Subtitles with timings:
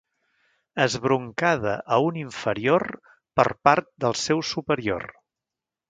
[0.85, 2.87] Esbroncada a un inferior
[3.41, 5.11] per part del seu superior.